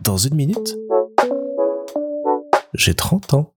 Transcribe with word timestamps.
Dans 0.00 0.16
une 0.16 0.34
minute, 0.34 0.76
j'ai 2.74 2.94
30 2.94 3.34
ans. 3.34 3.54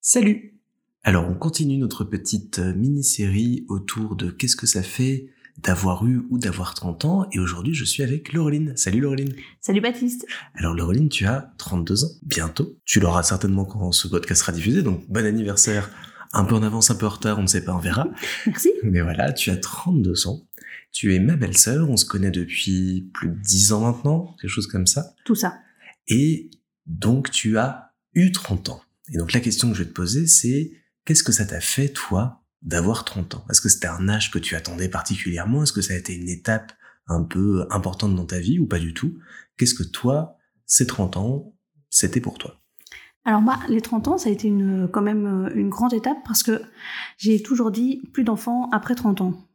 Salut 0.00 0.58
Alors 1.02 1.28
on 1.28 1.34
continue 1.34 1.76
notre 1.76 2.04
petite 2.04 2.58
euh, 2.58 2.74
mini-série 2.74 3.66
autour 3.68 4.16
de 4.16 4.30
qu'est-ce 4.30 4.56
que 4.56 4.66
ça 4.66 4.82
fait 4.82 5.26
d'avoir 5.58 6.06
eu 6.06 6.26
ou 6.30 6.38
d'avoir 6.38 6.74
30 6.74 7.04
ans 7.04 7.26
et 7.32 7.38
aujourd'hui 7.38 7.74
je 7.74 7.84
suis 7.84 8.02
avec 8.02 8.32
Laureline. 8.32 8.74
Salut 8.76 9.00
Laureline 9.00 9.34
Salut 9.60 9.80
Baptiste 9.80 10.26
Alors 10.54 10.74
Laureline, 10.74 11.08
tu 11.08 11.26
as 11.26 11.52
32 11.58 12.04
ans, 12.04 12.10
bientôt. 12.22 12.76
Tu 12.84 13.00
l'auras 13.00 13.22
certainement 13.22 13.64
quand 13.64 13.92
ce 13.92 14.08
podcast 14.08 14.40
sera 14.40 14.52
diffusé, 14.52 14.82
donc 14.82 15.04
bon 15.08 15.26
anniversaire. 15.26 15.90
Un 16.32 16.44
peu 16.44 16.54
en 16.54 16.62
avance, 16.62 16.90
un 16.90 16.96
peu 16.96 17.06
en 17.06 17.10
retard, 17.10 17.38
on 17.38 17.42
ne 17.42 17.46
sait 17.46 17.64
pas, 17.64 17.74
on 17.74 17.78
verra. 17.78 18.08
Merci 18.46 18.70
Mais 18.82 19.02
voilà, 19.02 19.32
tu 19.32 19.50
as 19.50 19.56
32 19.56 20.26
ans. 20.26 20.42
Tu 20.94 21.12
es 21.12 21.18
ma 21.18 21.34
belle-sœur, 21.34 21.90
on 21.90 21.96
se 21.96 22.04
connaît 22.04 22.30
depuis 22.30 23.10
plus 23.12 23.28
de 23.28 23.34
10 23.34 23.72
ans 23.72 23.80
maintenant, 23.80 24.36
quelque 24.40 24.50
chose 24.50 24.68
comme 24.68 24.86
ça. 24.86 25.12
Tout 25.24 25.34
ça. 25.34 25.58
Et 26.06 26.52
donc 26.86 27.32
tu 27.32 27.58
as 27.58 27.92
eu 28.14 28.30
30 28.30 28.68
ans. 28.68 28.80
Et 29.12 29.18
donc 29.18 29.32
la 29.32 29.40
question 29.40 29.68
que 29.68 29.74
je 29.76 29.82
vais 29.82 29.88
te 29.88 29.94
poser, 29.94 30.28
c'est 30.28 30.70
qu'est-ce 31.04 31.24
que 31.24 31.32
ça 31.32 31.46
t'a 31.46 31.60
fait, 31.60 31.88
toi, 31.88 32.44
d'avoir 32.62 33.04
30 33.04 33.34
ans? 33.34 33.44
Est-ce 33.50 33.60
que 33.60 33.68
c'était 33.68 33.88
un 33.88 34.08
âge 34.08 34.30
que 34.30 34.38
tu 34.38 34.54
attendais 34.54 34.88
particulièrement? 34.88 35.64
Est-ce 35.64 35.72
que 35.72 35.82
ça 35.82 35.94
a 35.94 35.96
été 35.96 36.14
une 36.14 36.28
étape 36.28 36.72
un 37.08 37.24
peu 37.24 37.66
importante 37.70 38.14
dans 38.14 38.24
ta 38.24 38.38
vie 38.38 38.60
ou 38.60 38.66
pas 38.68 38.78
du 38.78 38.94
tout? 38.94 39.18
Qu'est-ce 39.58 39.74
que 39.74 39.82
toi, 39.82 40.38
ces 40.64 40.86
30 40.86 41.16
ans, 41.16 41.56
c'était 41.90 42.20
pour 42.20 42.38
toi? 42.38 42.60
Alors 43.24 43.42
moi, 43.42 43.58
les 43.68 43.80
30 43.80 44.06
ans, 44.06 44.16
ça 44.16 44.28
a 44.28 44.32
été 44.32 44.46
une, 44.46 44.88
quand 44.92 45.02
même 45.02 45.50
une 45.56 45.70
grande 45.70 45.92
étape 45.92 46.18
parce 46.24 46.44
que 46.44 46.62
j'ai 47.18 47.42
toujours 47.42 47.72
dit 47.72 48.00
plus 48.12 48.22
d'enfants 48.22 48.70
après 48.70 48.94
30 48.94 49.22
ans. 49.22 49.48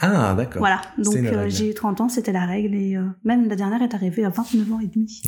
Ah, 0.00 0.34
d'accord. 0.36 0.58
Voilà, 0.58 0.82
donc 0.98 1.14
euh, 1.16 1.48
j'ai 1.48 1.70
eu 1.70 1.74
30 1.74 2.00
ans, 2.00 2.08
c'était 2.08 2.32
la 2.32 2.46
règle 2.46 2.74
et 2.74 2.96
euh, 2.96 3.04
même 3.22 3.48
la 3.48 3.54
dernière 3.56 3.80
est 3.80 3.94
arrivée 3.94 4.24
à 4.24 4.28
29 4.28 4.72
ans 4.72 4.80
et 4.80 4.88
demi. 4.88 5.22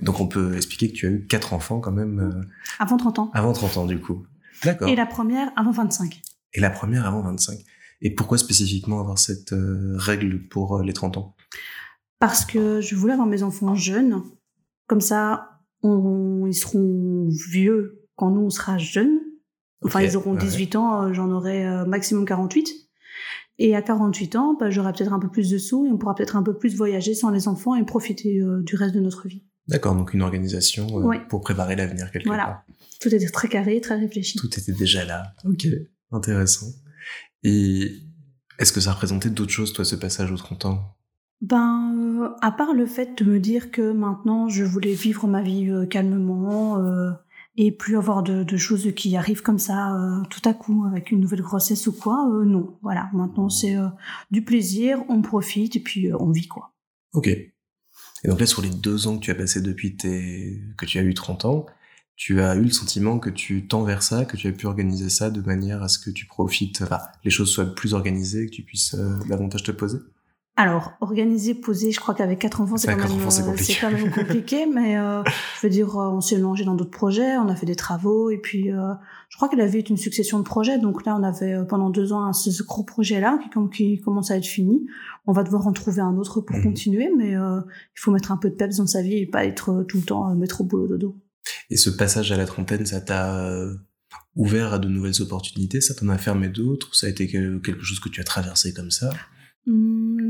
Donc 0.00 0.20
on 0.20 0.28
peut 0.28 0.56
expliquer 0.56 0.88
que 0.92 0.96
tu 0.96 1.06
as 1.06 1.10
eu 1.10 1.26
quatre 1.26 1.52
enfants 1.52 1.80
quand 1.80 1.90
même 1.92 2.20
euh, 2.20 2.44
Avant 2.78 2.96
30 2.96 3.18
ans. 3.18 3.30
avant 3.34 3.52
30 3.52 3.76
ans 3.78 3.86
du 3.86 4.00
coup. 4.00 4.24
D'accord. 4.64 4.88
Et 4.88 4.94
la 4.94 5.06
première 5.06 5.50
avant 5.56 5.72
25. 5.72 6.22
Et 6.54 6.60
la 6.60 6.70
première 6.70 7.04
avant 7.06 7.20
25. 7.22 7.58
Et 8.00 8.14
pourquoi 8.14 8.38
spécifiquement 8.38 9.00
avoir 9.00 9.18
cette 9.18 9.52
euh, 9.52 9.94
règle 9.96 10.46
pour 10.48 10.82
les 10.82 10.92
30 10.92 11.16
ans? 11.18 11.34
Parce 12.20 12.44
que 12.44 12.80
je 12.80 12.94
voulais 12.94 13.12
avoir 13.12 13.26
mes 13.28 13.42
enfants 13.42 13.74
jeunes. 13.74 14.22
Comme 14.86 15.00
ça, 15.00 15.60
on- 15.82 16.46
ils 16.46 16.54
seront 16.54 17.28
vieux 17.50 18.06
quand 18.14 18.30
nous, 18.30 18.42
on 18.42 18.50
sera 18.50 18.78
jeunes. 18.78 19.18
Enfin, 19.82 20.00
ils 20.00 20.16
auront 20.16 20.32
ouais. 20.32 20.38
18 20.40 20.76
ans, 20.76 21.12
j'en 21.12 21.30
aurai 21.30 21.84
maximum 21.86 22.24
48. 22.24 22.85
Et 23.58 23.74
à 23.74 23.80
48 23.82 24.36
ans, 24.36 24.54
bah, 24.58 24.70
j'aurai 24.70 24.92
peut-être 24.92 25.12
un 25.12 25.18
peu 25.18 25.28
plus 25.28 25.50
de 25.50 25.56
sous 25.58 25.86
et 25.86 25.90
on 25.90 25.96
pourra 25.96 26.14
peut-être 26.14 26.36
un 26.36 26.42
peu 26.42 26.56
plus 26.56 26.76
voyager 26.76 27.14
sans 27.14 27.30
les 27.30 27.48
enfants 27.48 27.74
et 27.74 27.84
profiter 27.84 28.40
euh, 28.40 28.62
du 28.62 28.76
reste 28.76 28.94
de 28.94 29.00
notre 29.00 29.28
vie. 29.28 29.44
D'accord, 29.68 29.94
donc 29.94 30.12
une 30.14 30.22
organisation 30.22 30.86
euh, 30.98 31.02
Ouais. 31.02 31.20
pour 31.28 31.40
préparer 31.40 31.74
l'avenir 31.74 32.10
quelque 32.10 32.26
Voilà. 32.26 32.44
part. 32.44 32.62
Tout 33.00 33.14
était 33.14 33.28
très 33.28 33.48
carré, 33.48 33.80
très 33.80 33.96
réfléchi. 33.98 34.38
Tout 34.38 34.48
était 34.58 34.72
déjà 34.72 35.04
là. 35.04 35.32
Ok, 35.44 35.66
intéressant. 36.12 36.66
Et 37.42 37.90
est-ce 38.58 38.72
que 38.72 38.80
ça 38.80 38.92
représentait 38.92 39.30
d'autres 39.30 39.52
choses, 39.52 39.72
toi, 39.72 39.84
ce 39.84 39.96
passage 39.96 40.30
aux 40.30 40.36
30 40.36 40.66
ans? 40.66 40.80
Ben, 41.40 41.94
euh, 42.22 42.28
à 42.42 42.50
part 42.52 42.72
le 42.74 42.86
fait 42.86 43.22
de 43.22 43.30
me 43.30 43.38
dire 43.38 43.70
que 43.70 43.92
maintenant 43.92 44.48
je 44.48 44.64
voulais 44.64 44.94
vivre 44.94 45.26
ma 45.28 45.42
vie 45.42 45.70
calmement 45.90 46.78
et 47.56 47.72
plus 47.72 47.96
avoir 47.96 48.22
de, 48.22 48.56
choses 48.56 48.92
qui 48.94 49.16
arrivent 49.16 49.42
comme 49.42 49.58
ça 49.58 49.94
euh, 49.94 50.22
tout 50.30 50.46
à 50.48 50.54
coup 50.54 50.84
avec 50.86 51.10
une 51.10 51.20
nouvelle 51.20 51.42
grossesse 51.42 51.86
ou 51.86 51.92
quoi, 51.92 52.28
euh, 52.32 52.44
non. 52.44 52.78
Voilà, 52.82 53.10
maintenant 53.12 53.48
c'est 53.48 53.76
euh, 53.76 53.88
du 54.30 54.42
plaisir, 54.42 55.02
on 55.08 55.22
profite 55.22 55.76
et 55.76 55.80
puis 55.80 56.12
on 56.12 56.30
vit 56.30 56.48
quoi. 56.48 56.74
Ok. 57.12 57.28
Et 57.28 58.28
donc 58.28 58.40
là, 58.40 58.46
sur 58.46 58.62
les 58.62 58.70
deux 58.70 59.06
ans 59.06 59.18
que 59.18 59.24
tu 59.24 59.30
as 59.30 59.34
passé 59.34 59.60
depuis 59.60 59.96
tes... 59.96 60.60
que 60.76 60.86
tu 60.86 60.98
as 60.98 61.02
eu 61.02 61.14
30 61.14 61.44
ans, 61.44 61.66
tu 62.16 62.40
as 62.40 62.56
eu 62.56 62.64
le 62.64 62.70
sentiment 62.70 63.18
que 63.18 63.30
tu 63.30 63.68
tends 63.68 63.84
vers 63.84 64.02
ça, 64.02 64.24
que 64.24 64.36
tu 64.36 64.48
as 64.48 64.52
pu 64.52 64.66
organiser 64.66 65.10
ça 65.10 65.30
de 65.30 65.40
manière 65.42 65.82
à 65.82 65.88
ce 65.88 65.98
que 65.98 66.10
tu 66.10 66.26
profites, 66.26 66.82
enfin, 66.82 66.98
les 67.24 67.30
choses 67.30 67.50
soient 67.50 67.74
plus 67.74 67.94
organisées, 67.94 68.46
que 68.46 68.52
tu 68.52 68.62
puisses 68.62 68.94
davantage 69.28 69.62
te 69.62 69.70
poser? 69.70 69.98
Alors, 70.58 70.92
organiser, 71.02 71.54
poser, 71.54 71.92
je 71.92 72.00
crois 72.00 72.14
qu'avec 72.14 72.38
quatre 72.38 72.62
enfants, 72.62 72.78
c'est 72.78 72.88
quand, 72.88 72.96
même, 72.96 73.20
euh, 73.20 73.24
compliqué. 73.44 73.72
c'est 73.74 73.78
quand 73.80 73.90
même 73.90 74.10
compliqué, 74.10 74.64
mais 74.74 74.96
euh, 74.98 75.22
je 75.60 75.66
veux 75.66 75.70
dire, 75.70 75.94
euh, 75.98 76.08
on 76.08 76.22
s'est 76.22 76.36
mélangé 76.36 76.64
dans 76.64 76.74
d'autres 76.74 76.90
projets, 76.90 77.36
on 77.36 77.48
a 77.48 77.54
fait 77.54 77.66
des 77.66 77.76
travaux, 77.76 78.30
et 78.30 78.38
puis 78.38 78.72
euh, 78.72 78.94
je 79.28 79.36
crois 79.36 79.50
que 79.50 79.56
la 79.56 79.66
vie 79.66 79.78
est 79.78 79.90
une 79.90 79.98
succession 79.98 80.38
de 80.38 80.44
projets, 80.44 80.78
donc 80.78 81.04
là, 81.04 81.14
on 81.20 81.22
avait 81.22 81.52
euh, 81.52 81.64
pendant 81.64 81.90
deux 81.90 82.14
ans 82.14 82.32
ce, 82.32 82.50
ce 82.50 82.62
gros 82.62 82.84
projet-là 82.84 83.38
qui, 83.42 83.50
com- 83.50 83.68
qui 83.68 84.00
commence 84.00 84.30
à 84.30 84.38
être 84.38 84.46
fini. 84.46 84.86
On 85.26 85.32
va 85.32 85.42
devoir 85.42 85.66
en 85.66 85.72
trouver 85.74 86.00
un 86.00 86.16
autre 86.16 86.40
pour 86.40 86.56
Mhm. 86.56 86.62
continuer, 86.62 87.10
mais 87.14 87.36
euh, 87.36 87.60
il 87.60 88.00
faut 88.00 88.10
mettre 88.10 88.32
un 88.32 88.38
peu 88.38 88.48
de 88.48 88.54
peps 88.54 88.76
dans 88.78 88.86
sa 88.86 89.02
vie 89.02 89.18
et 89.18 89.26
pas 89.26 89.44
être 89.44 89.84
tout 89.86 89.98
le 89.98 90.04
temps 90.04 90.34
mettre 90.36 90.62
au 90.62 90.64
boulot 90.64 90.88
dodo. 90.88 91.16
Et 91.68 91.76
ce 91.76 91.90
passage 91.90 92.32
à 92.32 92.36
la 92.38 92.46
trentaine, 92.46 92.86
ça 92.86 93.02
t'a 93.02 93.50
ouvert 94.34 94.72
à 94.72 94.78
de 94.78 94.88
nouvelles 94.88 95.20
opportunités, 95.20 95.82
ça 95.82 95.92
t'en 95.94 96.08
a 96.08 96.16
fermé 96.16 96.48
d'autres, 96.48 96.94
ça 96.94 97.08
a 97.08 97.10
été 97.10 97.26
que- 97.28 97.58
quelque 97.58 97.82
chose 97.82 98.00
que 98.00 98.08
tu 98.08 98.20
as 98.22 98.24
traversé 98.24 98.72
comme 98.72 98.90
ça? 98.90 99.10
Hum, 99.68 100.25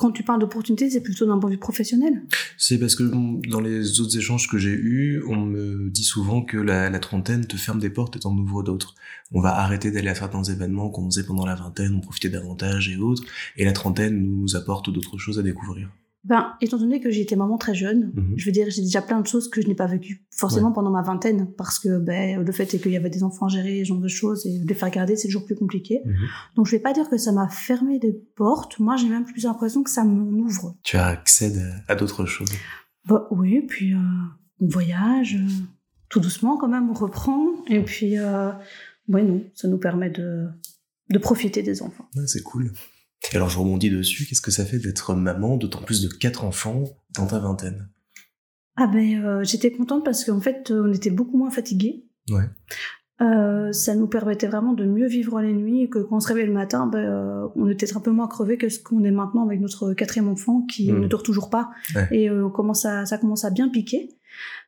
quand 0.00 0.12
tu 0.12 0.22
parles 0.22 0.40
d'opportunités, 0.40 0.88
c'est 0.88 1.02
plutôt 1.02 1.26
d'un 1.26 1.38
point 1.38 1.50
de 1.50 1.56
vue 1.56 1.60
professionnel. 1.60 2.22
C'est 2.56 2.78
parce 2.78 2.94
que 2.94 3.02
dans 3.48 3.60
les 3.60 4.00
autres 4.00 4.16
échanges 4.16 4.48
que 4.48 4.56
j'ai 4.56 4.72
eus, 4.72 5.22
on 5.28 5.36
me 5.36 5.90
dit 5.90 6.04
souvent 6.04 6.42
que 6.42 6.56
la, 6.56 6.88
la 6.88 6.98
trentaine 6.98 7.46
te 7.46 7.56
ferme 7.56 7.78
des 7.78 7.90
portes 7.90 8.16
et 8.16 8.20
t'en 8.20 8.34
ouvre 8.34 8.62
d'autres. 8.62 8.94
On 9.32 9.42
va 9.42 9.58
arrêter 9.58 9.90
d'aller 9.90 10.08
à 10.08 10.14
certains 10.14 10.42
événements 10.42 10.88
qu'on 10.88 11.04
faisait 11.10 11.24
pendant 11.24 11.44
la 11.44 11.54
vingtaine, 11.54 11.94
on 11.96 12.00
profitait 12.00 12.30
davantage 12.30 12.88
et 12.88 12.96
autres, 12.96 13.22
et 13.58 13.66
la 13.66 13.72
trentaine 13.72 14.26
nous 14.26 14.56
apporte 14.56 14.90
d'autres 14.90 15.18
choses 15.18 15.38
à 15.38 15.42
découvrir. 15.42 15.90
Ben, 16.22 16.52
étant 16.60 16.76
donné 16.76 17.00
que 17.00 17.10
j'ai 17.10 17.22
été 17.22 17.34
maman 17.34 17.56
très 17.56 17.74
jeune, 17.74 18.12
Mhm. 18.14 18.34
je 18.36 18.44
veux 18.44 18.52
dire, 18.52 18.66
j'ai 18.68 18.82
déjà 18.82 19.00
plein 19.00 19.20
de 19.22 19.26
choses 19.26 19.48
que 19.48 19.62
je 19.62 19.66
n'ai 19.68 19.74
pas 19.74 19.86
vécues 19.86 20.26
forcément 20.30 20.70
pendant 20.70 20.90
ma 20.90 21.00
vingtaine, 21.00 21.50
parce 21.56 21.78
que 21.78 21.98
ben, 21.98 22.44
le 22.44 22.52
fait 22.52 22.74
est 22.74 22.78
qu'il 22.78 22.92
y 22.92 22.96
avait 22.96 23.08
des 23.08 23.22
enfants 23.22 23.46
à 23.46 23.48
gérer, 23.48 23.78
ce 23.78 23.84
genre 23.88 24.00
de 24.00 24.08
choses, 24.08 24.44
et 24.44 24.58
de 24.58 24.66
les 24.68 24.74
faire 24.74 24.90
garder, 24.90 25.16
c'est 25.16 25.28
toujours 25.28 25.46
plus 25.46 25.54
compliqué. 25.56 26.00
Mhm. 26.04 26.14
Donc 26.56 26.66
je 26.66 26.72
vais 26.72 26.78
pas 26.82 26.92
dire 26.92 27.08
que 27.08 27.16
ça 27.16 27.32
m'a 27.32 27.48
fermé 27.48 27.98
des 27.98 28.12
portes, 28.36 28.78
moi 28.78 28.96
j'ai 28.96 29.08
même 29.08 29.24
plus 29.24 29.44
l'impression 29.44 29.82
que 29.82 29.88
ça 29.90 30.04
m'en 30.04 30.30
ouvre. 30.38 30.76
Tu 30.82 30.96
accèdes 30.98 31.56
à, 31.88 31.92
à 31.92 31.96
d'autres 31.96 32.26
choses. 32.26 32.50
Bah 33.08 33.26
oui, 33.30 33.62
puis 33.66 33.94
euh, 33.94 33.98
on 34.60 34.68
voyage, 34.68 35.36
euh, 35.36 35.48
tout 36.10 36.20
doucement 36.20 36.58
quand 36.58 36.68
même, 36.68 36.90
on 36.90 36.94
reprend, 36.94 37.46
et 37.66 37.80
puis, 37.82 38.18
euh, 38.18 38.50
ouais 39.08 39.22
non, 39.22 39.42
ça 39.54 39.68
nous 39.68 39.78
permet 39.78 40.10
de, 40.10 40.48
de 41.08 41.18
profiter 41.18 41.62
des 41.62 41.80
enfants. 41.82 42.04
Ouais, 42.14 42.26
c'est 42.26 42.42
cool. 42.42 42.70
Et 43.32 43.36
alors 43.36 43.48
je 43.48 43.58
rebondis 43.58 43.90
dessus, 43.90 44.26
qu'est-ce 44.26 44.40
que 44.40 44.50
ça 44.50 44.64
fait 44.64 44.78
d'être 44.78 45.14
maman, 45.14 45.56
d'autant 45.56 45.82
plus 45.82 46.02
de 46.02 46.08
quatre 46.08 46.44
enfants 46.44 46.84
dans 47.16 47.26
ta 47.26 47.38
vingtaine? 47.38 47.88
Ah 48.76 48.86
ben, 48.86 49.24
euh, 49.24 49.44
j'étais 49.44 49.70
contente 49.70 50.04
parce 50.04 50.24
qu'en 50.24 50.40
fait, 50.40 50.70
euh, 50.70 50.84
on 50.88 50.92
était 50.92 51.10
beaucoup 51.10 51.36
moins 51.36 51.50
fatigués. 51.50 52.04
Ouais. 52.30 52.44
Euh, 53.20 53.70
ça 53.72 53.94
nous 53.94 54.06
permettait 54.06 54.46
vraiment 54.46 54.72
de 54.72 54.86
mieux 54.86 55.06
vivre 55.06 55.40
les 55.42 55.52
nuits 55.52 55.82
et 55.82 55.88
que 55.90 55.98
quand 55.98 56.16
on 56.16 56.20
se 56.20 56.28
réveille 56.28 56.46
le 56.46 56.54
matin, 56.54 56.86
ben, 56.86 56.98
euh, 56.98 57.48
on 57.54 57.68
était 57.68 57.94
un 57.94 58.00
peu 58.00 58.10
moins 58.10 58.28
crevé 58.28 58.56
que 58.56 58.70
ce 58.70 58.82
qu'on 58.82 59.04
est 59.04 59.10
maintenant 59.10 59.44
avec 59.44 59.60
notre 59.60 59.92
quatrième 59.92 60.28
enfant 60.28 60.62
qui 60.62 60.90
Mm. 60.90 61.00
ne 61.00 61.06
dort 61.06 61.22
toujours 61.22 61.50
pas 61.50 61.70
Ouais. 61.94 62.08
et 62.12 62.30
euh, 62.30 62.46
on 62.46 62.50
commence 62.50 62.86
à, 62.86 63.04
ça 63.04 63.18
commence 63.18 63.44
à 63.44 63.50
bien 63.50 63.68
piquer. 63.68 64.08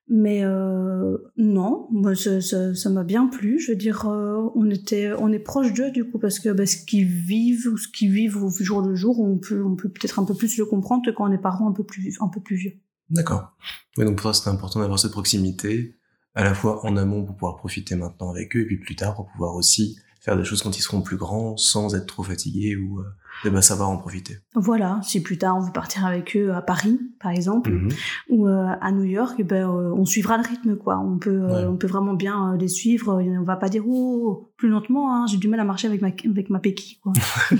Mais 0.08 0.44
euh, 0.44 1.16
non, 1.36 1.86
moi, 1.90 2.14
ça 2.14 2.40
ça- 2.40 2.74
ça 2.74 2.90
m'a 2.90 3.04
bien 3.04 3.28
plu. 3.28 3.58
Je 3.60 3.72
veux 3.72 3.76
dire, 3.76 4.06
euh, 4.08 4.48
on 4.54 4.68
était, 4.68 5.12
on 5.12 5.28
est 5.32 5.38
proche 5.38 5.72
d'eux 5.72 5.90
du 5.90 6.04
coup 6.04 6.18
parce 6.18 6.38
que 6.38 6.50
ben, 6.50 6.66
ce 6.66 6.76
qu'ils 6.84 7.06
vivent 7.06 7.68
ou 7.72 7.76
ce 7.76 7.88
qu'ils 7.88 8.10
vivent 8.12 8.36
au 8.42 8.50
jour 8.50 8.82
le 8.82 8.94
jour, 8.94 9.20
on 9.20 9.38
peut, 9.38 9.64
on 9.64 9.76
peut 9.76 9.88
peut-être 9.88 10.18
un 10.18 10.24
peu 10.24 10.34
plus 10.34 10.58
le 10.58 10.66
comprendre 10.66 11.02
que 11.06 11.10
quand 11.10 11.28
on 11.28 11.32
est 11.32 11.38
parents 11.40 11.68
un 11.68 11.72
peu 11.72 11.84
plus, 11.84 12.16
un 12.20 12.28
peu 12.28 12.40
plus 12.40 12.56
vieux. 12.56 12.72
D'accord. 13.10 13.56
Oui, 13.96 14.04
donc 14.04 14.16
pour 14.16 14.22
toi, 14.22 14.34
c'était 14.34 14.50
important 14.50 14.80
d'avoir 14.80 14.98
cette 14.98 15.12
proximité, 15.12 15.96
à 16.34 16.44
la 16.44 16.54
fois 16.54 16.84
en 16.84 16.96
amont 16.96 17.24
pour 17.24 17.36
pouvoir 17.36 17.56
profiter 17.56 17.94
maintenant 17.94 18.30
avec 18.30 18.56
eux, 18.56 18.60
et 18.60 18.66
puis 18.66 18.78
plus 18.78 18.96
tard 18.96 19.14
pour 19.14 19.26
pouvoir 19.30 19.54
aussi 19.54 19.96
faire 20.24 20.36
des 20.36 20.44
choses 20.44 20.62
quand 20.62 20.76
ils 20.78 20.82
seront 20.82 21.02
plus 21.02 21.16
grands, 21.16 21.56
sans 21.56 21.94
être 21.96 22.06
trop 22.06 22.22
fatigués 22.22 22.76
ou 22.76 23.00
euh, 23.00 23.04
de 23.44 23.50
bah, 23.50 23.60
savoir 23.60 23.90
en 23.90 23.96
profiter. 23.98 24.38
Voilà, 24.54 25.00
si 25.02 25.20
plus 25.20 25.36
tard 25.36 25.56
on 25.56 25.60
veut 25.60 25.72
partir 25.72 26.06
avec 26.06 26.36
eux 26.36 26.52
à 26.52 26.62
Paris, 26.62 26.98
par 27.20 27.32
exemple, 27.32 27.70
Mhm. 27.72 27.88
ou 28.30 28.46
euh, 28.46 28.66
à 28.80 28.92
New 28.92 29.02
York, 29.04 29.34
eh 29.38 29.44
ben, 29.44 29.68
euh, 29.68 29.92
on 29.94 30.04
suivra 30.04 30.36
le 30.38 30.46
rythme, 30.48 30.76
quoi. 30.76 30.98
On 31.00 31.18
peut, 31.18 31.30
euh, 31.30 31.62
Ouais. 31.62 31.66
on 31.66 31.76
peut 31.76 31.88
vraiment 31.88 32.14
bien 32.14 32.52
euh, 32.52 32.56
les 32.56 32.68
suivre. 32.68 33.20
On 33.20 33.42
va 33.42 33.56
pas 33.56 33.68
dire 33.68 33.82
oh 33.86 34.52
plus 34.56 34.68
lentement. 34.68 35.12
Hein, 35.14 35.26
J'ai 35.26 35.38
du 35.38 35.48
mal 35.48 35.58
à 35.60 35.64
marcher 35.64 35.88
avec 35.88 36.00
ma 36.02 36.08
avec 36.08 36.50
ma 36.50 36.58
béquille, 36.60 36.98
quoi. 37.00 37.12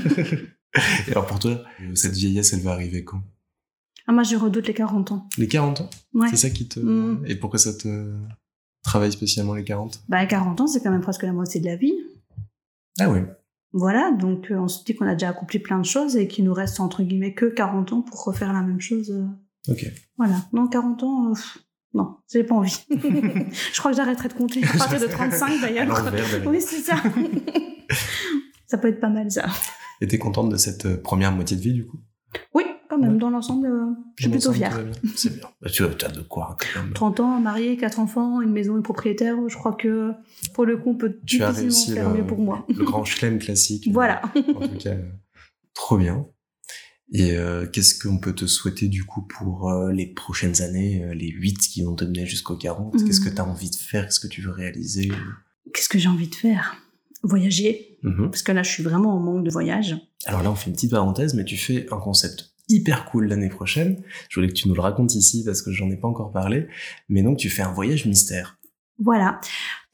Et 1.09 1.11
alors 1.11 1.27
pour 1.27 1.39
toi, 1.39 1.63
cette 1.95 2.15
vieillesse, 2.15 2.53
elle 2.53 2.61
va 2.63 2.73
arriver 2.73 3.05
quand? 3.05 3.21
Ah 4.07 4.13
moi 4.13 4.23
je 4.23 4.37
redoute 4.37 4.67
les 4.67 4.75
40 4.75 5.13
ans. 5.13 5.29
Les 5.37 5.47
40 5.49 5.81
ans? 5.83 5.91
Ouais. 6.15 6.29
C'est 6.31 6.37
ça 6.37 6.51
qui 6.51 6.67
te... 6.67 6.81
Mhm. 6.81 7.25
Et 7.27 7.37
pourquoi 7.37 7.59
ça 7.59 7.73
te 7.75 8.13
travaille 8.83 9.13
spécialement 9.13 9.55
les 9.55 9.65
40 9.65 10.03
Bah 10.09 10.19
à 10.19 10.27
40 10.27 10.61
ans 10.63 10.67
c'est 10.67 10.83
quand 10.83 10.91
même 10.91 11.03
presque 11.03 11.23
la 11.23 11.33
moitié 11.33 11.61
de 11.61 11.67
la 11.67 11.77
vie. 11.77 11.93
Ah 13.01 13.11
oui. 13.11 13.21
Voilà, 13.73 14.11
donc 14.13 14.51
euh, 14.51 14.57
on 14.57 14.69
se 14.69 14.85
dit 14.85 14.95
qu'on 14.95 15.07
a 15.07 15.15
déjà 15.15 15.31
accompli 15.31 15.59
plein 15.59 15.79
de 15.79 15.85
choses 15.85 16.17
et 16.17 16.29
qu'il 16.29 16.45
nous 16.45 16.53
reste 16.53 16.79
entre 16.81 17.03
guillemets 17.03 17.33
que 17.35 17.47
40 17.47 17.93
ans 17.95 18.03
pour 18.03 18.25
refaire 18.25 18.53
la 18.53 18.61
même 18.63 18.81
chose. 18.81 19.11
euh. 19.11 19.73
Ok. 19.73 19.87
Voilà, 20.19 20.37
non 20.53 20.69
40 20.69 21.03
ans. 21.05 21.31
euh, 21.31 21.35
pff, 21.35 21.59
non, 21.95 22.17
j'ai 22.31 22.45
pas 22.45 22.55
envie. 22.55 22.77
je 22.91 23.79
crois 23.79 23.91
que 23.93 23.97
j'arrêterai 23.97 24.29
de 24.29 24.35
compter 24.35 24.63
à 24.65 24.77
partir 24.79 25.01
de 25.01 25.07
35 25.07 25.61
d'ailleurs. 25.61 25.87
Oui, 26.47 26.61
c'est 26.61 26.81
ça. 26.81 26.97
ça 28.67 28.79
peut 28.79 28.89
être 28.89 29.01
pas 29.01 29.09
mal 29.11 29.31
ça. 29.31 29.47
Et 30.01 30.07
t'es 30.07 30.19
contente 30.19 30.49
de 30.51 30.57
cette 30.57 30.87
euh, 30.87 31.01
première 31.01 31.33
moitié 31.33 31.57
de 31.57 31.63
vie 31.63 31.73
du 31.75 31.87
coup? 31.87 31.99
Oui, 32.55 32.65
quand 32.97 33.03
même, 33.03 33.19
dans 33.19 33.31
l'ensemble, 33.31 33.67
euh, 33.67 33.87
je 34.17 34.25
suis 34.25 34.31
Dans 34.31 34.37
plutôt 34.39 34.53
fière. 34.53 34.85
C'est 35.17 35.37
bien. 35.39 35.49
Bah, 35.61 35.71
tu 35.71 35.83
as 35.85 35.89
de 36.09 36.21
quoi 36.21 36.51
hein, 36.53 36.57
quand 36.75 36.83
même. 36.83 36.93
30 36.93 37.21
ans, 37.21 37.41
marié, 37.41 37.77
4 37.77 37.99
enfants, 38.01 38.41
une 38.41 38.53
maison, 38.53 38.77
une 38.77 38.83
propriétaire, 38.83 39.37
je 39.49 39.57
crois 39.57 39.73
que 39.75 40.13
pour 40.55 40.65
le 40.67 40.77
coup, 40.77 40.91
on 40.91 40.97
peut 40.97 41.19
Tu 41.27 41.43
as 41.43 41.53
difficilement 41.53 41.63
réussi 41.63 41.93
faire 41.95 42.09
le- 42.11 42.19
mieux 42.19 42.27
pour 42.27 42.39
moi. 42.39 42.67
Le 42.69 42.85
grand 42.85 43.05
chelem 43.05 43.39
classique. 43.39 43.89
Voilà. 43.93 44.21
En 44.37 44.69
tout 44.69 44.79
cas, 44.79 44.97
trop 45.75 45.97
bien. 45.97 46.27
Et 47.15 47.33
euh, 47.37 47.67
qu'est-ce 47.67 47.99
qu'on 47.99 48.19
peut 48.19 48.35
te 48.35 48.47
souhaiter 48.47 48.89
du 48.89 49.05
coup 49.05 49.23
pour 49.23 49.71
euh, 49.71 49.93
les 49.93 50.07
prochaines 50.07 50.63
années, 50.63 51.05
euh, 51.05 51.13
les 51.15 51.29
8 51.29 51.59
qui 51.59 51.83
vont 51.83 51.95
te 51.95 52.05
mener 52.05 52.25
jusqu'aux 52.27 52.57
40 52.57 52.95
Mhm. 52.95 53.05
Qu'est-ce 53.07 53.21
que 53.21 53.29
tu 53.29 53.39
as 53.41 53.45
envie 53.47 53.71
de 53.71 53.77
faire? 53.77 54.05
Qu'est-ce 54.07 54.21
que 54.21 54.29
tu 54.29 54.41
veux 54.41 54.51
réaliser? 54.51 55.13
Qu'est-ce 55.75 55.89
que 55.91 55.99
j'ai 55.99 56.09
envie 56.09 56.29
de 56.29 56.35
faire? 56.35 56.77
Voyager, 57.23 57.99
Mhm. 58.03 58.31
parce 58.31 58.43
que 58.43 58.51
là, 58.53 58.63
je 58.63 58.71
suis 58.71 58.83
vraiment 58.83 59.15
en 59.15 59.21
manque 59.21 59.45
de 59.45 59.51
voyage. 59.51 59.97
Alors 60.25 60.43
là, 60.43 60.51
on 60.51 60.55
fait 60.55 60.71
une 60.71 60.75
petite 60.75 60.91
parenthèse, 60.91 61.35
mais 61.35 61.45
tu 61.45 61.57
fais 61.57 61.87
un 61.93 61.99
concept 61.99 62.52
hyper 62.73 63.05
cool 63.07 63.27
l'année 63.27 63.49
prochaine. 63.49 64.03
Je 64.29 64.41
voulais 64.41 64.49
que 64.49 64.55
tu 64.55 64.69
nous 64.69 64.75
le 64.75 64.81
racontes 64.81 65.15
ici 65.15 65.45
parce 65.45 65.63
que 65.63 65.71
j'en 65.71 65.91
ai 65.91 65.97
pas 65.97 66.09
encore 66.09 66.33
parlé. 66.33 66.67
Mais 67.09 67.23
donc, 67.23 67.39
tu 67.39 67.51
fais 67.51 67.63
un 67.63 67.73
voyage 67.73 68.07
mystère. 68.07 68.59
Voilà. 68.99 69.41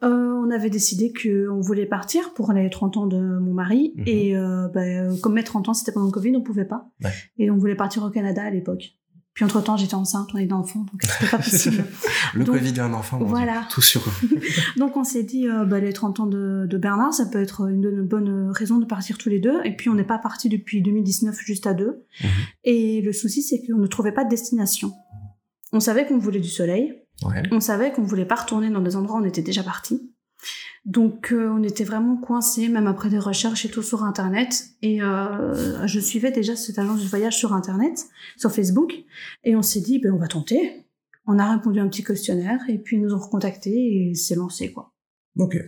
Euh, 0.04 0.06
on 0.08 0.50
avait 0.50 0.70
décidé 0.70 1.12
qu'on 1.12 1.60
voulait 1.60 1.86
partir 1.86 2.32
pour 2.34 2.52
les 2.52 2.70
30 2.70 2.96
ans 2.96 3.06
de 3.06 3.18
mon 3.18 3.52
mari. 3.52 3.94
Mhm. 3.96 4.04
Et 4.06 4.36
euh, 4.36 4.68
bah, 4.68 4.80
euh, 4.80 5.16
comme 5.20 5.34
mes 5.34 5.44
30 5.44 5.68
ans, 5.68 5.74
c'était 5.74 5.92
pendant 5.92 6.06
le 6.06 6.12
Covid, 6.12 6.36
on 6.36 6.42
pouvait 6.42 6.64
pas. 6.64 6.90
Ouais. 7.02 7.12
Et 7.38 7.50
on 7.50 7.56
voulait 7.56 7.74
partir 7.74 8.04
au 8.04 8.10
Canada 8.10 8.42
à 8.42 8.50
l'époque. 8.50 8.97
Puis 9.38 9.44
entre-temps, 9.44 9.76
j'étais 9.76 9.94
enceinte, 9.94 10.30
on 10.34 10.38
est 10.38 10.46
d'enfants, 10.46 10.80
donc 10.80 11.00
c'était 11.00 11.30
pas 11.30 11.36
possible. 11.36 11.84
Le 12.34 12.42
Donc, 12.42 12.56
Covid 12.58 12.74
et 12.74 12.80
un 12.80 12.92
enfant, 12.92 13.18
voilà. 13.20 13.68
Tout 13.70 13.80
sur 13.80 14.00
eux. 14.00 14.28
donc 14.76 14.96
on 14.96 15.04
s'est 15.04 15.22
dit, 15.22 15.46
euh, 15.46 15.64
bah, 15.64 15.78
les 15.78 15.92
30 15.92 16.18
ans 16.18 16.26
de, 16.26 16.66
de 16.68 16.76
Bernard, 16.76 17.14
ça 17.14 17.24
peut 17.24 17.40
être 17.40 17.68
une, 17.68 17.84
une 17.84 18.02
bonne 18.02 18.50
raison 18.50 18.78
de 18.78 18.84
partir 18.84 19.16
tous 19.16 19.28
les 19.28 19.38
deux. 19.38 19.60
Et 19.64 19.76
puis 19.76 19.90
on 19.90 19.94
n'est 19.94 20.02
pas 20.02 20.18
parti 20.18 20.48
depuis 20.48 20.82
2019 20.82 21.38
juste 21.38 21.68
à 21.68 21.74
deux. 21.74 22.04
Mhm. 22.20 22.28
Et 22.64 23.00
le 23.00 23.12
souci, 23.12 23.42
c'est 23.42 23.62
qu'on 23.64 23.78
ne 23.78 23.86
trouvait 23.86 24.10
pas 24.10 24.24
de 24.24 24.28
destination. 24.28 24.92
On 25.72 25.78
savait 25.78 26.04
qu'on 26.04 26.18
voulait 26.18 26.40
du 26.40 26.48
soleil, 26.48 26.94
Ouais. 27.24 27.44
on 27.52 27.60
savait 27.60 27.92
qu'on 27.92 28.02
voulait 28.02 28.24
pas 28.24 28.34
retourner 28.34 28.70
dans 28.70 28.80
des 28.82 28.96
endroits 28.96 29.18
où 29.20 29.22
on 29.22 29.24
était 29.24 29.42
déjà 29.42 29.62
parti. 29.62 30.00
Donc 30.88 31.32
euh, 31.32 31.50
on 31.50 31.62
était 31.62 31.84
vraiment 31.84 32.16
coincés, 32.16 32.68
même 32.68 32.86
après 32.86 33.10
des 33.10 33.18
recherches 33.18 33.66
et 33.66 33.68
tout 33.68 33.82
sur 33.82 34.04
Internet. 34.04 34.64
Et 34.80 35.02
euh, 35.02 35.86
je 35.86 36.00
suivais 36.00 36.30
déjà 36.32 36.56
cette 36.56 36.78
agence 36.78 37.02
de 37.02 37.08
voyage 37.08 37.36
sur 37.36 37.52
Internet, 37.52 38.06
sur 38.38 38.50
Facebook. 38.50 38.94
Et 39.44 39.54
on 39.54 39.60
s'est 39.62 39.82
dit, 39.82 39.98
ben, 39.98 40.12
on 40.14 40.18
va 40.18 40.28
tenter. 40.28 40.86
On 41.26 41.38
a 41.38 41.52
répondu 41.52 41.78
à 41.78 41.82
un 41.82 41.88
petit 41.88 42.02
questionnaire 42.02 42.58
et 42.70 42.78
puis 42.78 42.96
ils 42.96 43.02
nous 43.02 43.12
ont 43.12 43.18
recontactés 43.18 44.08
et 44.10 44.14
c'est 44.14 44.34
lancé 44.34 44.72
quoi. 44.72 44.94
Ok. 45.38 45.58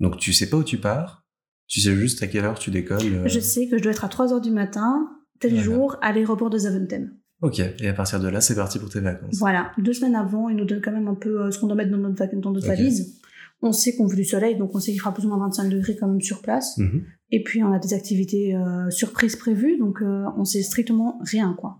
Donc, 0.00 0.18
tu 0.18 0.32
sais 0.32 0.50
pas 0.50 0.56
où 0.56 0.64
tu 0.64 0.78
pars. 0.78 1.24
Tu 1.68 1.80
sais 1.80 1.94
juste 1.94 2.22
à 2.24 2.26
quelle 2.26 2.44
heure 2.44 2.58
tu 2.58 2.72
décolles. 2.72 3.00
euh, 3.14 3.28
Je 3.28 3.38
sais 3.40 3.68
que 3.68 3.78
je 3.78 3.82
dois 3.84 3.92
être 3.92 4.04
à 4.04 4.08
3h 4.08 4.40
du 4.42 4.50
matin, 4.50 5.08
tel 5.38 5.52
Voilà. 5.52 5.64
jour, 5.64 5.96
à 6.02 6.12
l'aéroport 6.12 6.50
de 6.50 6.58
Zaventem. 6.58 7.12
Ok. 7.40 7.60
Et 7.60 7.88
à 7.88 7.92
partir 7.92 8.18
de 8.18 8.26
là, 8.28 8.40
c'est 8.40 8.56
parti 8.56 8.80
pour 8.80 8.88
tes 8.88 8.98
vacances. 9.00 9.36
Voilà, 9.38 9.70
deux 9.78 9.92
semaines 9.92 10.16
avant, 10.16 10.48
ils 10.48 10.56
nous 10.56 10.64
donnent 10.64 10.82
quand 10.82 10.92
même 10.92 11.06
un 11.08 11.14
peu 11.14 11.42
euh, 11.42 11.50
ce 11.52 11.58
qu'on 11.60 11.66
doit 11.68 11.76
mettre 11.76 11.90
dans 11.92 11.98
notre, 11.98 12.26
dans 12.40 12.52
valise. 12.58 13.20
On 13.62 13.72
sait 13.72 13.96
qu'on 13.96 14.06
veut 14.06 14.16
du 14.16 14.24
soleil, 14.24 14.56
donc 14.56 14.74
on 14.74 14.78
sait 14.80 14.92
qu'il 14.92 15.00
fera 15.00 15.12
plus 15.14 15.24
ou 15.24 15.28
moins 15.28 15.38
25 15.38 15.68
degrés 15.70 15.96
quand 15.96 16.06
même 16.08 16.20
sur 16.20 16.42
place. 16.42 16.76
Mhm. 16.78 17.04
Et 17.30 17.42
puis 17.42 17.62
on 17.64 17.72
a 17.72 17.78
des 17.78 17.94
activités 17.94 18.54
euh, 18.54 18.90
surprises 18.90 19.34
prévues, 19.36 19.78
donc 19.78 20.02
euh, 20.02 20.24
on 20.36 20.44
sait 20.44 20.62
strictement 20.62 21.18
rien 21.22 21.54
quoi. 21.58 21.78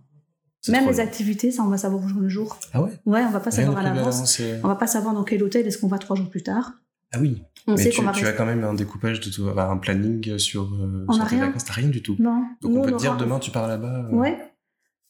Même 0.68 0.86
les 0.86 0.94
bien. 0.94 1.04
activités, 1.04 1.52
ça 1.52 1.62
on 1.62 1.68
va 1.68 1.76
savoir 1.76 2.02
au 2.04 2.08
jour 2.08 2.20
le 2.20 2.28
jour. 2.28 2.58
Ah 2.72 2.82
ouais? 2.82 2.90
Ouais, 3.06 3.22
on 3.24 3.30
va 3.30 3.38
pas 3.40 3.50
Rien 3.50 3.64
savoir 3.66 3.78
à 3.78 3.82
l'avance. 3.94 4.40
On 4.64 4.68
va 4.68 4.74
pas 4.74 4.86
savoir 4.88 5.14
dans 5.14 5.22
quel 5.22 5.42
hôtel 5.44 5.64
est-ce 5.66 5.78
qu'on 5.78 5.86
va 5.86 5.98
trois 5.98 6.16
jours 6.16 6.28
plus 6.28 6.42
tard. 6.42 6.72
Ah 7.12 7.18
oui. 7.20 7.40
On 7.68 7.72
Mais 7.76 7.82
sait 7.82 7.90
tu, 7.90 8.02
va 8.02 8.10
tu 8.12 8.26
as 8.26 8.32
quand 8.32 8.46
même 8.46 8.64
un 8.64 8.74
découpage 8.74 9.20
de 9.20 9.30
tout, 9.30 9.46
un 9.56 9.76
planning 9.76 10.38
sur, 10.38 10.62
euh, 10.64 11.04
On 11.08 11.12
sur 11.12 11.22
a 11.22 11.28
tes 11.28 11.36
rien. 11.36 11.46
vacances. 11.46 11.64
T'as 11.64 11.74
rien 11.74 11.88
du 11.88 12.02
tout. 12.02 12.16
Non. 12.18 12.42
Donc 12.62 12.72
Nous, 12.72 12.78
on 12.78 12.82
peut 12.82 12.88
te 12.90 12.94
aura- 12.94 13.00
dire 13.02 13.16
demain 13.16 13.38
tu 13.38 13.50
pars 13.52 13.68
là-bas. 13.68 14.08
euh, 14.10 14.16
Ouais. 14.16 14.36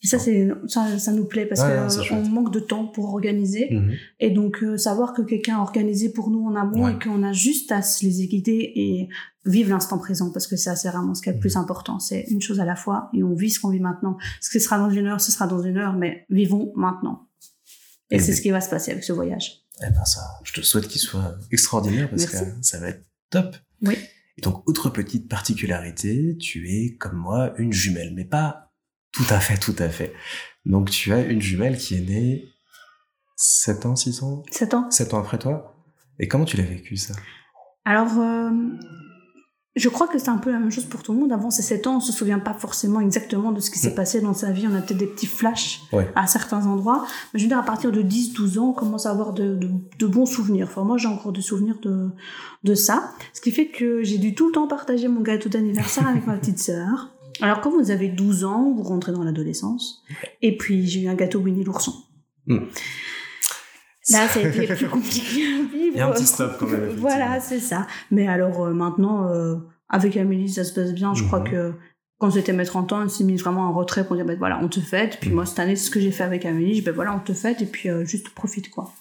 Et 0.07 0.09
ça, 0.09 0.19
c'est, 0.21 0.49
ça, 0.69 0.99
ça 1.01 1.11
nous 1.13 1.25
plaît 1.25 1.47
parce 1.47 1.61
Ouais, 1.63 1.67
que 1.69 1.83
ouais, 1.83 1.91
c'est 1.91 1.99
euh, 1.99 2.03
chouette. 2.03 2.25
on 2.25 2.29
manque 2.29 2.53
de 2.53 2.61
temps 2.61 2.87
pour 2.87 3.07
organiser. 3.13 3.67
mhm. 3.73 3.93
Et 4.21 4.31
donc, 4.31 4.63
euh, 4.63 4.77
savoir 4.77 5.13
que 5.15 5.23
quelqu'un 5.23 5.57
a 5.57 5.61
organisé 5.63 6.11
pour 6.13 6.31
nous 6.31 6.45
en 6.47 6.55
amont 6.55 6.85
Ouais. 6.85 6.93
et 6.95 6.99
qu'on 7.03 7.23
a 7.25 7.33
juste 7.33 7.73
à 7.73 7.83
se 7.83 8.05
les 8.07 8.29
guider 8.29 8.73
et 8.77 9.09
vivre 9.45 9.71
l'instant 9.71 9.99
présent 9.99 10.31
parce 10.31 10.47
que 10.47 10.55
ça, 10.57 10.77
c'est 10.77 10.89
vraiment 10.91 11.15
ce 11.15 11.23
qui 11.23 11.29
est 11.29 11.33
le 11.33 11.39
Mhm. 11.39 11.41
plus 11.41 11.57
important. 11.57 11.99
C'est 11.99 12.21
une 12.29 12.41
chose 12.41 12.61
à 12.61 12.65
la 12.65 12.77
fois 12.77 13.11
et 13.15 13.25
on 13.25 13.35
vit 13.35 13.51
ce 13.51 13.59
qu'on 13.59 13.71
vit 13.71 13.81
maintenant. 13.81 14.17
Ce 14.41 14.51
qui 14.51 14.61
sera 14.61 14.79
dans 14.79 14.91
une 14.91 15.07
heure, 15.09 15.21
ce 15.21 15.33
sera 15.33 15.49
dans 15.49 15.61
une 15.63 15.77
heure, 15.77 15.95
mais 15.95 16.25
vivons 16.31 16.73
maintenant. 16.77 17.27
Et 18.11 18.17
Et 18.17 18.19
c'est 18.21 18.33
ce 18.33 18.41
qui 18.43 18.51
va 18.51 18.61
se 18.61 18.71
passer 18.71 18.93
avec 18.93 19.03
ce 19.03 19.13
voyage. 19.13 19.63
Eh 19.83 19.91
ben 19.91 20.05
ça, 20.05 20.21
je 20.45 20.53
te 20.53 20.61
souhaite 20.61 20.87
qu'il 20.87 21.01
soit 21.01 21.35
extraordinaire 21.51 22.09
parce 22.09 22.23
Merci. 22.33 22.45
que 22.51 22.51
ça 22.63 22.79
va 22.79 22.89
être 22.91 23.05
top. 23.31 23.57
Oui. 23.83 23.97
Et 24.39 24.43
donc, 24.43 24.69
autre 24.69 24.91
petite 24.91 25.29
particularité, 25.29 26.37
tu 26.39 26.69
es 26.71 26.95
comme 26.97 27.17
moi 27.17 27.53
une 27.59 27.73
jumelle, 27.73 28.13
mais 28.15 28.25
pas 28.25 28.66
tout 29.17 29.25
à 29.35 29.41
fait, 29.41 29.57
tout 29.59 29.75
à 29.79 29.89
fait. 29.89 30.13
Donc, 30.65 30.91
tu 30.91 31.13
as 31.13 31.21
une 31.21 31.41
jumelle 31.41 31.77
qui 31.79 31.97
est 31.97 32.01
née 32.01 32.49
7 33.37 33.87
ans, 33.87 33.97
6 33.97 34.23
ans? 34.23 34.43
7 34.51 34.75
ans. 34.75 34.91
7 34.91 35.15
ans 35.15 35.19
après 35.21 35.39
toi? 35.39 35.75
Et 36.19 36.29
comment 36.29 36.45
tu 36.45 36.57
l'as 36.57 36.63
vécu 36.65 36.97
ça? 36.97 37.15
Alors, 37.85 38.19
euh, 38.19 38.51
je 39.77 39.89
crois 39.91 40.09
que 40.09 40.19
c'est 40.19 40.31
un 40.31 40.39
peu 40.39 40.51
la 40.51 40.59
même 40.59 40.71
chose 40.71 40.87
pour 40.87 41.03
tout 41.03 41.13
le 41.13 41.19
monde. 41.21 41.33
Avant 41.33 41.51
ces 41.51 41.61
7 41.63 41.87
ans, 41.87 41.97
on 41.99 42.01
se 42.01 42.11
souvient 42.13 42.39
pas 42.39 42.55
forcément 42.55 42.99
exactement 43.01 43.53
de 43.53 43.61
ce 43.61 43.71
qui 43.71 43.79
s'est 43.79 43.91
Mm. 43.91 43.95
passé 43.95 44.21
dans 44.23 44.33
sa 44.33 44.51
vie. 44.51 44.67
On 44.67 44.75
a 44.75 44.81
peut-être 44.81 44.99
des 44.99 45.07
petits 45.07 45.27
flashs 45.27 45.83
Ouais. 45.93 46.11
à 46.17 46.27
certains 46.27 46.65
endroits. 46.67 47.07
Mais 47.35 47.39
je 47.39 47.45
veux 47.45 47.49
dire, 47.49 47.59
à 47.59 47.63
partir 47.65 47.93
de 47.93 48.01
10-12 48.01 48.59
ans, 48.59 48.71
on 48.71 48.73
commence 48.73 49.05
à 49.07 49.11
avoir 49.11 49.35
de, 49.35 49.55
de- 49.55 49.71
de 49.99 50.07
bons 50.07 50.25
souvenirs. 50.27 50.67
Enfin, 50.71 50.83
moi, 50.85 50.97
j'ai 50.97 51.09
encore 51.09 51.33
des 51.33 51.43
souvenirs 51.43 51.79
de, 51.83 52.09
de 52.65 52.75
ça. 52.75 53.13
Ce 53.35 53.41
qui 53.43 53.53
fait 53.53 53.69
que 53.69 54.03
j'ai 54.03 54.17
dû 54.19 54.35
tout 54.35 54.47
le 54.47 54.53
temps 54.53 54.67
partager 54.67 55.09
mon 55.09 55.21
gâteau 55.21 55.49
d'anniversaire 55.51 56.09
avec 56.09 56.27
ma 56.27 56.39
petite 56.39 56.59
sœur. 56.59 57.11
Alors, 57.41 57.61
quand 57.61 57.71
vous 57.71 57.91
avez 57.91 58.09
12 58.09 58.45
ans, 58.45 58.73
vous 58.75 58.83
rentrez 58.83 59.13
dans 59.13 59.23
l'adolescence. 59.25 60.03
Et 60.43 60.57
puis, 60.57 60.87
j'ai 60.87 61.03
eu 61.03 61.09
un 61.09 61.15
gâteau 61.15 61.39
Winnie 61.41 61.65
l'ourson. 61.65 61.93
Mm. 62.47 62.59
Là, 64.11 64.29
ça 64.29 64.39
a 64.39 64.43
été 64.43 64.67
plus 64.75 64.89
compliqué 64.89 65.43
à 65.47 65.63
vivre. 65.63 65.93
Il 65.95 65.97
y 65.97 66.01
a 66.01 66.07
un 66.09 66.13
petit 66.13 66.27
stop 66.27 66.57
quand 66.59 66.67
même. 66.69 66.91
Voilà, 66.97 67.41
c'est 67.41 67.59
ça. 67.61 67.87
Mais 68.11 68.29
alors, 68.29 68.65
euh, 68.67 68.73
maintenant, 68.73 69.29
euh, 69.29 69.57
avec 69.89 70.17
Amélie, 70.17 70.49
ça 70.49 70.63
se 70.65 70.73
passe 70.73 70.93
bien. 70.93 71.13
Je 71.15 71.25
crois 71.25 71.41
Mhm. 71.41 71.51
que 71.51 71.73
quand 72.19 72.31
c'était 72.31 72.53
mes 72.53 72.65
30 72.65 72.93
ans, 72.93 73.03
elle 73.03 73.11
s'est 73.11 73.25
mis 73.25 73.37
vraiment 73.37 73.63
en 73.69 73.73
retrait 73.73 74.07
pour 74.07 74.15
dire, 74.17 74.25
ben 74.25 74.39
voilà, 74.39 74.61
on 74.63 74.69
te 74.69 74.79
fête. 74.81 75.19
Puis 75.21 75.31
Mhm. 75.31 75.35
moi, 75.37 75.47
cette 75.47 75.59
année, 75.59 75.75
c'est 75.77 75.87
ce 75.87 75.91
que 75.91 76.01
j'ai 76.01 76.13
fait 76.13 76.23
avec 76.25 76.45
Amélie. 76.47 76.69
Je 76.71 76.75
dis, 76.75 76.83
ben 76.83 76.95
voilà, 76.95 77.15
on 77.15 77.19
te 77.19 77.33
fête. 77.33 77.61
Et 77.63 77.67
puis, 77.67 77.91
euh, 77.91 78.05
juste 78.05 78.29
profite, 78.31 78.71
quoi. 78.71 78.93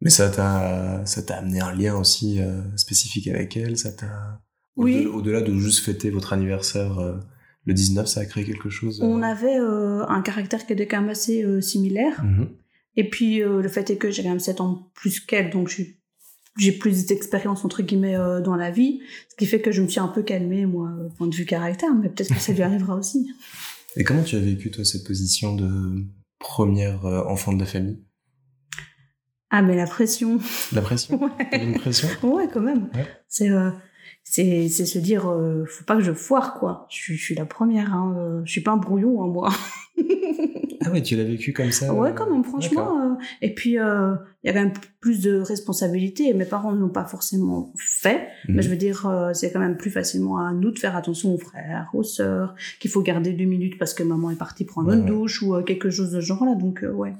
Mais 0.00 0.10
ça 0.10 0.30
t'a, 0.30 1.04
ça 1.04 1.22
t'a 1.22 1.36
amené 1.36 1.60
un 1.60 1.72
lien 1.72 1.94
aussi 1.96 2.38
spécifique 2.76 3.26
avec 3.28 3.56
elle, 3.56 3.78
ça 3.78 3.90
t'a... 3.92 4.40
Oui. 4.76 5.06
Au-delà 5.06 5.40
de 5.40 5.54
juste 5.54 5.84
fêter 5.84 6.10
votre 6.10 6.32
anniversaire 6.34 6.98
le 7.66 7.74
19, 7.74 8.06
ça 8.06 8.20
a 8.20 8.24
créé 8.26 8.44
quelque 8.44 8.68
chose 8.68 9.00
euh, 9.00 9.06
On 9.06 9.22
avait 9.22 9.58
euh, 9.58 10.06
un 10.06 10.22
caractère 10.22 10.66
qui 10.66 10.72
était 10.72 10.86
quand 10.86 11.00
même 11.00 11.10
assez 11.10 11.42
euh, 11.44 11.60
similaire. 11.60 12.22
mhm. 12.22 12.48
Et 12.96 13.10
puis, 13.10 13.40
le 13.40 13.66
fait 13.66 13.90
est 13.90 13.96
que 13.96 14.12
j'ai 14.12 14.22
quand 14.22 14.28
même 14.28 14.38
7 14.38 14.60
ans 14.60 14.88
plus 14.94 15.18
qu'elle, 15.18 15.50
donc 15.50 15.66
j'ai 15.66 15.98
j'ai 16.58 16.72
plus 16.72 17.06
d'expérience, 17.06 17.64
entre 17.64 17.82
guillemets, 17.82 18.16
euh, 18.16 18.40
dans 18.40 18.56
la 18.56 18.70
vie. 18.70 19.00
Ce 19.28 19.36
qui 19.36 19.46
fait 19.46 19.60
que 19.60 19.72
je 19.72 19.82
me 19.82 19.88
suis 19.88 20.00
un 20.00 20.08
peu 20.08 20.22
calmée, 20.22 20.66
moi, 20.66 20.90
point 21.16 21.26
de 21.26 21.34
vue 21.34 21.46
caractère. 21.46 21.92
Mais 21.94 22.08
peut-être 22.08 22.32
que 22.32 22.40
ça 22.40 22.52
lui 22.52 22.62
arrivera 22.62 22.94
aussi. 22.98 23.30
Et 23.96 24.04
comment 24.04 24.22
tu 24.22 24.36
as 24.36 24.40
vécu, 24.40 24.70
toi, 24.70 24.84
cette 24.84 25.04
position 25.04 25.54
de 25.54 26.04
première 26.38 27.04
euh, 27.06 27.24
enfant 27.24 27.52
de 27.52 27.60
la 27.60 27.66
famille? 27.66 28.02
Ah, 29.50 29.62
mais 29.62 29.76
la 29.76 29.86
pression. 29.86 30.38
La 30.72 30.82
pression? 30.82 31.20
Ouais. 31.38 31.64
Une 31.64 31.78
pression? 31.78 32.08
Ouais, 32.22 32.48
quand 32.52 32.60
même. 32.60 32.88
Ouais. 32.94 33.06
C'est 33.28 33.50
euh, 33.50 33.70
c'est 34.22 34.68
c'est 34.68 34.86
se 34.86 34.98
dire, 34.98 35.28
euh, 35.30 35.64
faut 35.66 35.84
pas 35.84 35.96
que 35.96 36.02
je 36.02 36.12
foire 36.12 36.54
quoi. 36.54 36.86
Je 36.90 36.96
suis 36.96 37.16
je 37.16 37.22
suis 37.24 37.34
la 37.34 37.44
première. 37.46 37.94
Hein, 37.94 38.14
euh, 38.18 38.42
je 38.44 38.52
suis 38.52 38.60
pas 38.62 38.72
un 38.72 38.76
brouillon 38.76 39.22
hein, 39.22 39.28
moi. 39.28 39.50
Ah 40.86 40.90
ouais, 40.90 41.00
tu 41.00 41.16
l'as 41.16 41.24
vécu 41.24 41.54
comme 41.54 41.70
ça 41.70 41.94
ouais, 41.94 42.10
euh, 42.10 42.12
quand 42.12 42.28
même, 42.30 42.44
franchement. 42.44 43.00
euh, 43.00 43.14
et 43.40 43.54
puis 43.54 43.78
euh, 43.78 44.14
il 44.42 44.48
y 44.48 44.50
a 44.50 44.52
quand 44.52 44.60
même 44.60 44.72
plus 45.00 45.22
de 45.22 45.38
responsabilités. 45.38 46.34
Mes 46.34 46.44
parents 46.44 46.72
ne 46.72 46.78
l'ont 46.80 46.90
pas 46.90 47.04
forcément 47.06 47.72
fait, 47.78 48.28
Mhm. 48.48 48.56
mais 48.56 48.62
je 48.62 48.68
veux 48.68 48.76
dire, 48.76 49.30
c'est 49.32 49.50
quand 49.50 49.60
même 49.60 49.78
plus 49.78 49.90
facilement 49.90 50.36
à 50.38 50.52
nous 50.52 50.72
de 50.72 50.78
faire 50.78 50.94
attention 50.94 51.32
aux 51.34 51.38
frères, 51.38 51.88
aux 51.94 52.02
sœurs, 52.02 52.54
qu'il 52.80 52.90
faut 52.90 53.00
garder 53.02 53.32
deux 53.32 53.46
minutes 53.46 53.78
parce 53.78 53.94
que 53.94 54.02
maman 54.02 54.30
est 54.30 54.36
partie 54.36 54.64
prendre 54.66 54.88
Ouais, 54.90 54.94
une 54.96 55.02
ouais. 55.04 55.06
douche 55.08 55.40
ou 55.42 55.58
quelque 55.62 55.88
chose 55.88 56.10
de 56.10 56.20
ce 56.20 56.26
genre-là. 56.26 56.54
Donc 56.54 56.82
euh, 56.84 56.92
ouais, 56.92 57.14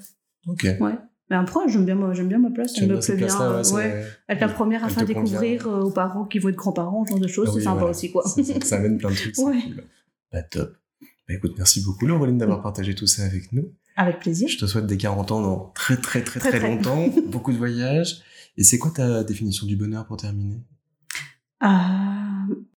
Ok. 0.46 0.66
ouais. 0.80 0.98
Mais 1.30 1.36
après, 1.36 1.60
j'aime 1.68 1.84
bien, 1.86 2.12
j'aime 2.12 2.28
bien 2.28 2.38
ma 2.38 2.50
place. 2.50 2.72
Elle 2.76 2.88
me 2.88 3.00
plaît 3.00 3.16
bien. 3.16 3.62
ouais. 3.72 4.04
Être 4.28 4.40
la 4.40 4.48
première 4.48 4.84
à 4.84 4.88
faire 4.88 5.06
découvrir 5.06 5.66
euh, 5.66 5.80
aux 5.82 5.90
parents 5.90 6.24
qui 6.26 6.38
vont 6.38 6.50
être 6.50 6.56
grands-parents, 6.56 7.04
ce 7.06 7.10
genre 7.12 7.20
de 7.20 7.26
choses, 7.28 7.48
Ah 7.50 7.54
c'est 7.54 7.60
sympa 7.64 7.78
voilà. 7.78 7.90
aussi, 7.90 8.12
quoi. 8.12 8.24
Ça, 8.62 8.76
amène 8.76 8.98
plein 8.98 9.10
de 9.10 9.16
trucs. 9.16 9.38
Ouais. 9.38 9.60
cool. 9.62 9.84
Bah 10.32 10.42
top. 10.42 10.76
Bah 11.26 11.34
écoute, 11.34 11.54
merci 11.56 11.82
beaucoup 11.82 12.06
Laureline 12.06 12.36
d'avoir 12.36 12.60
partagé 12.60 12.94
tout 12.94 13.06
ça 13.06 13.24
avec 13.24 13.52
nous. 13.52 13.72
Avec 13.96 14.18
plaisir. 14.20 14.48
Je 14.48 14.58
te 14.58 14.66
souhaite 14.66 14.86
des 14.86 14.98
40 14.98 15.32
ans 15.32 15.40
dans 15.40 15.70
très 15.74 15.96
très 15.96 16.22
très 16.22 16.40
très, 16.40 16.50
Très, 16.50 16.58
très. 16.58 16.68
longtemps, 16.76 17.08
beaucoup 17.28 17.52
de 17.52 17.56
voyages. 17.56 18.20
Et 18.58 18.64
c'est 18.64 18.78
quoi 18.78 18.90
ta 18.90 19.24
définition 19.24 19.66
du 19.66 19.76
bonheur 19.76 20.04
pour 20.06 20.16
terminer? 20.18 20.60
Euh, 21.62 21.66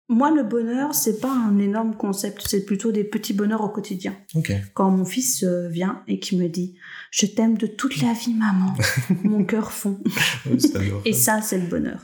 moi, 0.08 0.30
le 0.30 0.44
bonheur, 0.44 0.94
c'est 0.94 1.20
pas 1.20 1.32
un 1.32 1.58
énorme 1.58 1.96
concept, 1.96 2.44
c'est 2.46 2.64
plutôt 2.64 2.92
des 2.92 3.02
petits 3.02 3.32
bonheurs 3.32 3.62
au 3.62 3.68
quotidien. 3.68 4.14
Quand 4.72 4.90
mon 4.90 5.04
fils 5.04 5.42
euh, 5.42 5.68
vient 5.68 6.02
et 6.06 6.20
qui 6.20 6.36
me 6.36 6.48
dit 6.48 6.76
Je 7.10 7.26
t'aime 7.26 7.58
de 7.58 7.66
toute 7.66 8.00
la 8.00 8.12
vie, 8.12 8.34
maman, 8.34 8.72
mon 9.24 9.44
cœur 9.44 9.72
fond. 9.72 9.98
Et 11.04 11.12
ça, 11.12 11.42
c'est 11.42 11.58
le 11.58 11.66
bonheur. 11.66 12.02